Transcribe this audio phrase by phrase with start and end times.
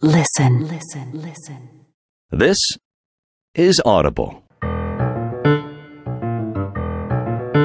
[0.00, 1.86] Listen, listen, listen.
[2.30, 2.56] This
[3.56, 4.44] is Audible.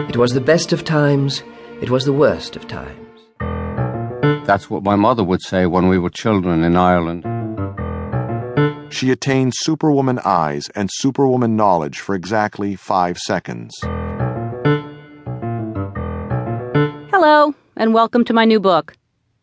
[0.09, 1.43] It was the best of times,
[1.79, 3.19] it was the worst of times.
[4.47, 7.23] That's what my mother would say when we were children in Ireland.
[8.91, 13.77] She attained superwoman eyes and superwoman knowledge for exactly five seconds.
[17.11, 18.95] Hello, and welcome to my new book.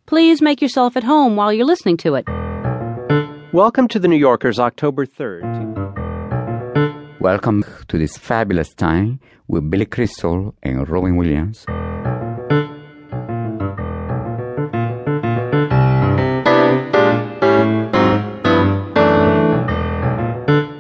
[0.06, 2.26] Please make yourself at home while you're listening to it.
[3.52, 5.42] Welcome to the New Yorker's October 3rd.
[7.20, 9.18] Welcome to this fabulous time
[9.48, 11.64] with Billy Crystal and Robin Williams.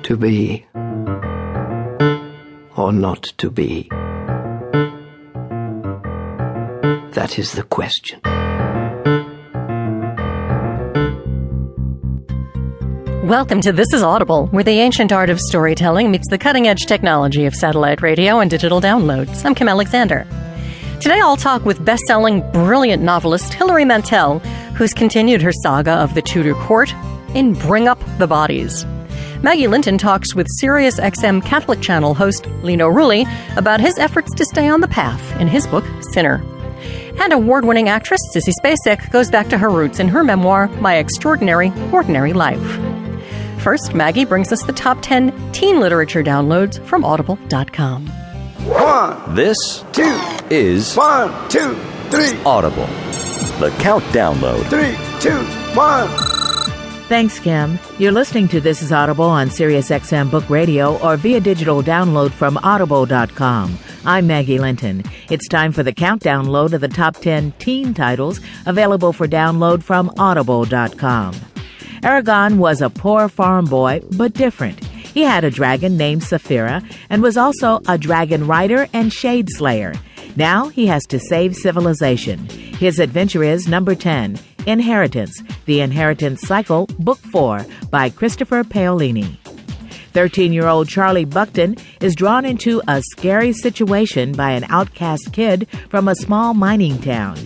[0.04, 0.64] To be
[2.76, 3.88] or not to be?
[7.14, 8.20] That is the question.
[13.24, 16.86] Welcome to This is Audible, where the ancient art of storytelling meets the cutting edge
[16.86, 19.44] technology of satellite radio and digital downloads.
[19.44, 20.26] I'm Kim Alexander.
[21.00, 24.38] Today I'll talk with best selling, brilliant novelist Hilary Mantel,
[24.74, 26.94] who's continued her saga of the Tudor court
[27.34, 28.86] in Bring Up the Bodies.
[29.42, 33.26] Maggie Linton talks with Sirius XM Catholic Channel host Lino Rulli
[33.58, 36.42] about his efforts to stay on the path in his book, Sinner.
[37.22, 40.96] And award winning actress Sissy Spacek goes back to her roots in her memoir, My
[40.96, 42.89] Extraordinary Ordinary Life.
[43.60, 48.06] First, Maggie brings us the top 10 teen literature downloads from audible.com.
[48.66, 50.18] One, this two,
[50.50, 51.74] is one, two,
[52.10, 52.86] three, Audible.
[53.58, 54.62] The Count Download.
[54.70, 55.38] three, two,
[55.78, 56.08] one.
[57.08, 57.78] Thanks, Kim.
[57.98, 62.56] You're listening to This is Audible on SiriusXM Book Radio or via digital download from
[62.58, 63.78] audible.com.
[64.06, 65.02] I'm Maggie Linton.
[65.28, 69.82] It's time for the countdown load of the top 10 teen titles available for download
[69.82, 71.34] from audible.com.
[72.02, 74.82] Eragon was a poor farm boy, but different.
[74.84, 79.92] He had a dragon named Saphira and was also a dragon rider and shade slayer.
[80.36, 82.48] Now he has to save civilization.
[82.48, 89.36] His adventure is number 10, Inheritance, The Inheritance Cycle, Book 4 by Christopher Paolini.
[90.12, 95.68] 13 year old Charlie Bucktin is drawn into a scary situation by an outcast kid
[95.88, 97.36] from a small mining town.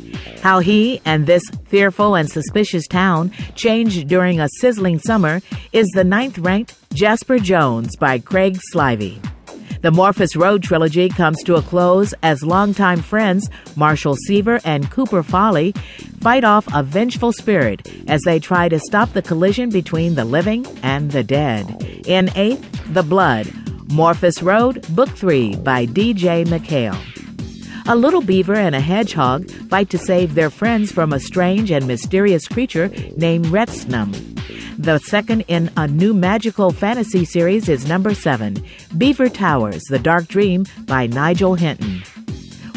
[0.45, 5.41] How he and this fearful and suspicious town changed during a sizzling summer
[5.73, 9.27] is the ninth ranked Jasper Jones by Craig Silvey.
[9.81, 15.23] The Morpheus Road trilogy comes to a close as longtime friends Marshall Seaver and Cooper
[15.23, 15.73] Foley
[16.21, 20.67] fight off a vengeful spirit as they try to stop the collision between the living
[20.83, 22.03] and the dead.
[22.07, 23.51] In eighth, The Blood,
[23.91, 26.45] Morpheus Road, Book 3 by D.J.
[26.45, 27.14] MacHale.
[27.87, 31.87] A little beaver and a hedgehog fight to save their friends from a strange and
[31.87, 34.11] mysterious creature named Retsnum.
[34.79, 38.65] The second in a new magical fantasy series is number seven,
[38.97, 42.03] Beaver Towers, The Dark Dream by Nigel Hinton.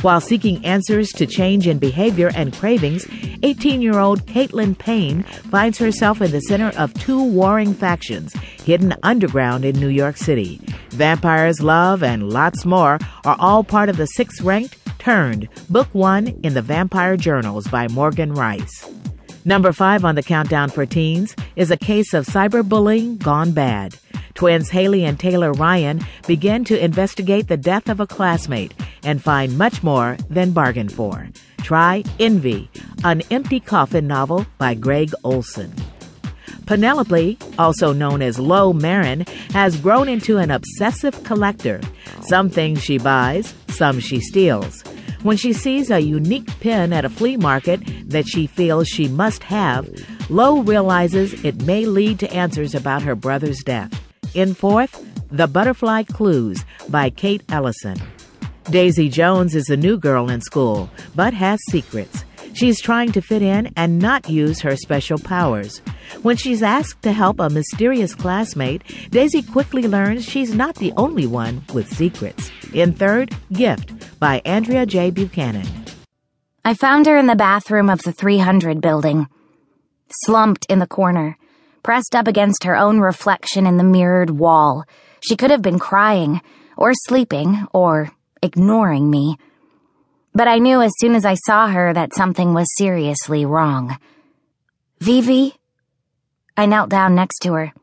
[0.02, 3.08] While seeking answers to change in behavior and cravings,
[3.44, 8.94] 18 year old Caitlin Paine finds herself in the center of two warring factions hidden
[9.04, 10.60] underground in New York City.
[10.90, 16.38] Vampires, love, and lots more are all part of the sixth ranked Turned, Book One
[16.44, 18.92] in the Vampire Journals by Morgan Rice.
[19.46, 23.96] Number five on the countdown for teens is a case of cyberbullying gone bad.
[24.34, 29.58] Twins Haley and Taylor Ryan begin to investigate the death of a classmate and find
[29.58, 31.30] much more than bargained for.
[31.60, 32.70] Try Envy,
[33.06, 35.74] an empty coffin novel by Gregg Olsen.
[36.66, 41.80] Penelope, also known as Lo Marin, has grown into an obsessive collector.
[42.24, 44.84] Some things she buys, some she steals.
[45.24, 49.44] When she sees a unique pin at a flea market that she feels she must
[49.44, 49.90] have,
[50.30, 53.92] Lo realizes it may lead to answers about her brother's death.
[54.36, 57.98] In fourth, The Butterfly Clues by Kate Ellison.
[58.70, 62.24] Daisy Jones is a new girl in school, but has secrets.
[62.54, 65.80] She's trying to fit in and not use her special powers.
[66.22, 68.82] When she's asked to help a mysterious classmate,
[69.12, 72.52] Daisy quickly learns she's not the only one with secrets.
[72.74, 75.12] In third, Gift by Andrea J.
[75.12, 75.68] Buchanan.
[76.66, 79.28] I found her in the bathroom of the 300 building,
[80.26, 81.38] slumped in the corner,
[81.84, 84.84] pressed up against her own reflection in the mirrored wall.
[85.22, 86.42] She could have been crying,
[86.76, 88.12] or sleeping, or
[88.42, 89.38] ignoring me.
[90.34, 93.98] But I knew as soon as I saw her that something was seriously wrong.
[95.00, 95.56] Vivi?
[96.56, 97.74] I knelt down next to her.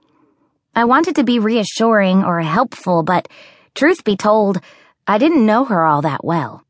[0.76, 3.28] I wanted to be reassuring or helpful, but
[3.74, 4.60] truth be told,
[5.06, 6.64] I didn't know her all that well.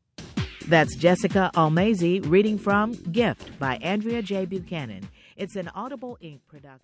[0.67, 4.45] That's Jessica Almasy reading from Gift by Andrea J.
[4.45, 5.07] Buchanan.
[5.37, 6.39] It's an Audible Inc.
[6.47, 6.81] production.